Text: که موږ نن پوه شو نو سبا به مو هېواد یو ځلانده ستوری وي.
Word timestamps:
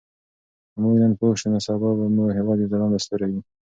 که 0.71 0.77
موږ 0.83 0.95
نن 1.01 1.13
پوه 1.19 1.33
شو 1.39 1.47
نو 1.53 1.59
سبا 1.67 1.89
به 1.97 2.05
مو 2.15 2.23
هېواد 2.37 2.57
یو 2.59 2.71
ځلانده 2.71 2.99
ستوری 3.05 3.29
وي. 3.33 3.41